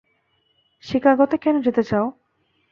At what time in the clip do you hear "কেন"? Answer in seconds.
1.37-1.55